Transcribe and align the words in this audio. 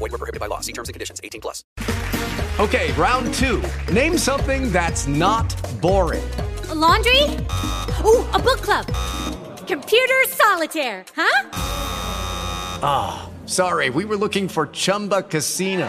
Void 0.00 0.12
were 0.12 0.18
prohibited 0.18 0.40
by 0.40 0.46
law. 0.46 0.60
See 0.60 0.72
terms 0.72 0.88
and 0.88 0.94
conditions. 0.94 1.20
18 1.22 1.42
plus. 1.42 1.62
Okay, 2.58 2.92
round 2.92 3.32
two. 3.34 3.62
Name 3.92 4.16
something 4.16 4.72
that's 4.72 5.06
not 5.06 5.54
boring. 5.80 6.28
A 6.70 6.74
laundry? 6.74 7.22
Ooh, 8.04 8.24
a 8.32 8.38
book 8.38 8.60
club. 8.62 8.86
Computer 9.66 10.24
solitaire, 10.28 11.04
huh? 11.14 11.50
Ah, 12.82 13.30
sorry, 13.44 13.90
we 13.90 14.06
were 14.06 14.16
looking 14.16 14.48
for 14.48 14.68
Chumba 14.68 15.22
Casino. 15.22 15.88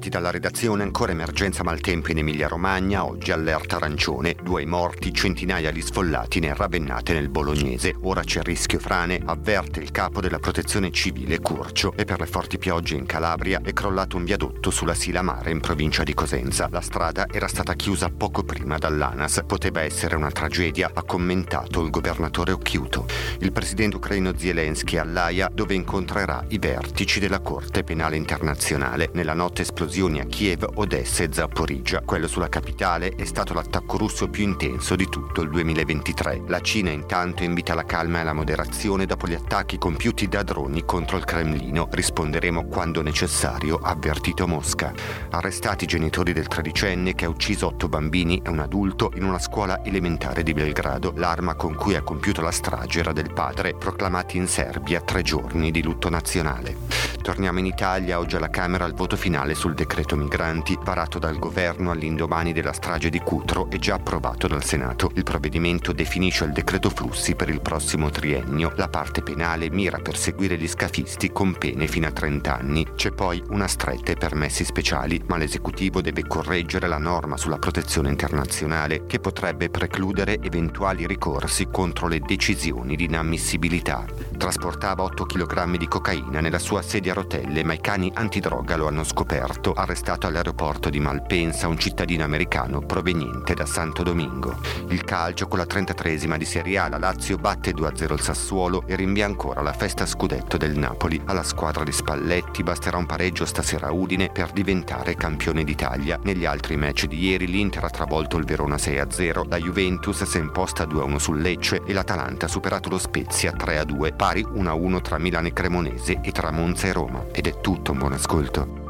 Ben 0.00 0.08
trovati 0.08 0.08
dalla 0.08 0.30
redazione, 0.30 0.82
ancora 0.82 1.12
emergenza 1.12 1.62
maltempo 1.62 2.10
in 2.10 2.18
Emilia 2.18 2.48
Romagna, 2.48 3.04
oggi 3.04 3.32
allerta 3.32 3.76
arancione, 3.76 4.34
due 4.42 4.64
morti, 4.64 5.12
centinaia 5.12 5.70
di 5.70 5.82
sfollati 5.82 6.40
ne 6.40 6.54
ravennate 6.54 7.12
nel 7.12 7.28
bolognese. 7.28 7.94
Ora 8.02 8.22
c'è 8.22 8.40
rischio 8.40 8.78
frane, 8.78 9.20
avverte 9.22 9.80
il 9.80 9.90
capo 9.90 10.22
della 10.22 10.38
protezione 10.38 10.90
civile 10.90 11.40
Curcio 11.40 11.92
e 11.96 12.04
per 12.04 12.18
le 12.18 12.26
forti 12.26 12.56
piogge 12.56 12.94
in 12.94 13.04
Calabria 13.04 13.60
è 13.62 13.74
crollato 13.74 14.16
un 14.16 14.24
viadotto 14.24 14.70
sulla 14.70 14.94
Sila 14.94 15.20
Mare 15.20 15.50
in 15.50 15.60
provincia 15.60 16.02
di 16.02 16.14
Cosenza. 16.14 16.68
La 16.70 16.80
strada 16.80 17.26
era 17.30 17.46
stata 17.46 17.74
chiusa 17.74 18.08
poco 18.08 18.42
prima 18.42 18.78
dall'ANAS. 18.78 19.42
Poteva 19.46 19.82
essere 19.82 20.16
una 20.16 20.30
tragedia, 20.30 20.90
ha 20.94 21.02
commentato 21.02 21.82
il 21.82 21.90
governatore 21.90 22.52
Occhiuto. 22.52 23.06
Il 23.40 23.52
presidente 23.52 23.96
ucraino 23.96 24.32
Zelensky 24.34 24.96
all'AIA 24.96 25.50
dove 25.52 25.74
incontrerà 25.74 26.42
i 26.48 26.58
vertici 26.58 27.20
della 27.20 27.40
Corte 27.40 27.84
Penale 27.84 28.16
Internazionale. 28.16 29.10
Nella 29.12 29.34
notte 29.34 29.64
esplosioni 29.90 30.20
a 30.20 30.24
Kiev, 30.24 30.64
Odessa 30.74 31.24
e 31.24 31.30
Zaporizhia. 31.32 32.02
Quello 32.04 32.28
sulla 32.28 32.48
capitale 32.48 33.14
è 33.16 33.24
stato 33.24 33.54
l'attacco 33.54 33.96
russo 33.96 34.28
più 34.28 34.44
intenso 34.44 34.94
di 34.94 35.08
tutto 35.08 35.42
il 35.42 35.50
2023. 35.50 36.44
La 36.46 36.60
Cina 36.60 36.90
intanto 36.90 37.42
invita 37.42 37.72
alla 37.72 37.84
calma 37.84 38.18
e 38.18 38.20
alla 38.20 38.32
moderazione 38.32 39.04
dopo 39.04 39.26
gli 39.26 39.34
attacchi 39.34 39.78
compiuti 39.78 40.28
da 40.28 40.44
droni 40.44 40.84
contro 40.84 41.16
il 41.16 41.24
Cremlino. 41.24 41.88
Risponderemo 41.90 42.66
quando 42.66 43.02
necessario, 43.02 43.80
ha 43.82 43.90
avvertito 43.90 44.46
Mosca. 44.46 44.94
Arrestati 45.30 45.84
i 45.84 45.88
genitori 45.88 46.32
del 46.32 46.46
tredicenne 46.46 47.16
che 47.16 47.24
ha 47.24 47.28
ucciso 47.28 47.66
otto 47.66 47.88
bambini 47.88 48.40
e 48.44 48.48
un 48.48 48.60
adulto 48.60 49.10
in 49.16 49.24
una 49.24 49.40
scuola 49.40 49.84
elementare 49.84 50.44
di 50.44 50.52
Belgrado. 50.52 51.12
L'arma 51.16 51.54
con 51.54 51.74
cui 51.74 51.96
ha 51.96 52.02
compiuto 52.02 52.42
la 52.42 52.52
strage 52.52 53.00
era 53.00 53.12
del 53.12 53.32
padre, 53.32 53.74
proclamati 53.74 54.36
in 54.36 54.46
Serbia 54.46 55.00
tre 55.00 55.22
giorni 55.22 55.72
di 55.72 55.82
lutto 55.82 56.08
nazionale. 56.08 56.76
Torniamo 57.22 57.58
in 57.58 57.66
Italia, 57.66 58.18
oggi 58.18 58.36
alla 58.36 58.48
Camera 58.48 58.86
il 58.86 58.94
voto 58.94 59.14
finale 59.14 59.54
sul 59.54 59.74
decreto 59.74 60.16
migranti 60.16 60.78
varato 60.82 61.18
dal 61.18 61.38
governo 61.38 61.90
all'indomani 61.90 62.54
della 62.54 62.72
strage 62.72 63.10
di 63.10 63.20
Cutro 63.20 63.68
e 63.70 63.78
già 63.78 63.96
approvato 63.96 64.48
dal 64.48 64.64
Senato. 64.64 65.10
Il 65.14 65.22
provvedimento 65.22 65.92
definisce 65.92 66.44
il 66.44 66.52
decreto 66.52 66.88
flussi 66.88 67.34
per 67.34 67.50
il 67.50 67.60
prossimo 67.60 68.08
triennio. 68.08 68.72
La 68.76 68.88
parte 68.88 69.22
penale 69.22 69.70
mira 69.70 69.98
a 69.98 70.00
perseguire 70.00 70.56
gli 70.56 70.66
scafisti 70.66 71.30
con 71.30 71.52
pene 71.58 71.86
fino 71.86 72.06
a 72.06 72.10
30 72.10 72.58
anni. 72.58 72.86
C'è 72.94 73.10
poi 73.10 73.42
una 73.50 73.68
stretta 73.68 74.12
e 74.12 74.16
permessi 74.16 74.64
speciali, 74.64 75.22
ma 75.26 75.36
l'esecutivo 75.36 76.00
deve 76.00 76.26
correggere 76.26 76.88
la 76.88 76.98
norma 76.98 77.36
sulla 77.36 77.58
protezione 77.58 78.08
internazionale 78.08 79.04
che 79.04 79.20
potrebbe 79.20 79.68
precludere 79.68 80.38
eventuali 80.40 81.06
ricorsi 81.06 81.68
contro 81.70 82.08
le 82.08 82.20
decisioni 82.20 82.96
di 82.96 83.04
inammissibilità. 83.04 84.06
Trasportava 84.38 85.02
8 85.02 85.26
kg 85.26 85.76
di 85.76 85.86
cocaina 85.86 86.40
nella 86.40 86.58
sua 86.58 86.80
sedia 86.80 87.08
a 87.10 87.14
rotelle, 87.14 87.64
ma 87.64 87.72
i 87.72 87.80
cani 87.80 88.10
antidroga 88.14 88.76
lo 88.76 88.86
hanno 88.86 89.04
scoperto, 89.04 89.72
arrestato 89.72 90.26
all'aeroporto 90.26 90.90
di 90.90 91.00
Malpensa 91.00 91.68
un 91.68 91.78
cittadino 91.78 92.24
americano 92.24 92.80
proveniente 92.80 93.54
da 93.54 93.66
Santo 93.66 94.02
Domingo. 94.02 94.58
Il 94.88 95.04
calcio 95.04 95.48
con 95.48 95.58
la 95.58 95.66
33esima 95.66 96.36
di 96.36 96.44
Serie 96.44 96.78
A, 96.78 96.88
la 96.88 96.98
Lazio 96.98 97.36
batte 97.36 97.72
2-0 97.72 98.12
il 98.12 98.20
Sassuolo 98.20 98.82
e 98.86 98.96
rinvia 98.96 99.26
ancora 99.26 99.62
la 99.62 99.72
festa 99.72 100.06
scudetto 100.06 100.56
del 100.56 100.76
Napoli. 100.78 101.20
Alla 101.26 101.42
squadra 101.42 101.84
di 101.84 101.92
Spalletti 101.92 102.62
basterà 102.62 102.96
un 102.96 103.06
pareggio 103.06 103.44
stasera 103.44 103.88
a 103.88 103.92
Udine 103.92 104.30
per 104.30 104.50
diventare 104.52 105.14
campione 105.14 105.64
d'Italia. 105.64 106.18
Negli 106.22 106.44
altri 106.44 106.76
match 106.76 107.06
di 107.06 107.18
ieri 107.18 107.46
l'Inter 107.46 107.84
ha 107.84 107.90
travolto 107.90 108.36
il 108.36 108.44
Verona 108.44 108.76
6-0, 108.76 109.48
la 109.48 109.58
Juventus 109.58 110.22
si 110.24 110.38
è 110.38 110.40
imposta 110.40 110.84
2-1 110.84 111.16
sul 111.16 111.40
Lecce 111.40 111.82
e 111.84 111.92
l'Atalanta 111.92 112.46
ha 112.46 112.48
superato 112.48 112.88
lo 112.88 112.98
Spezia 112.98 113.52
3-2, 113.52 114.14
pari 114.14 114.44
1-1 114.44 115.00
tra 115.00 115.18
Milano 115.18 115.48
e 115.48 115.52
Cremonese 115.52 116.20
e 116.22 116.32
tra 116.32 116.50
Monza 116.50 116.86
e 116.86 116.92
Roma. 116.92 116.99
Ed 117.32 117.46
è 117.46 117.60
tutto, 117.60 117.92
un 117.92 117.98
buon 117.98 118.12
ascolto. 118.12 118.89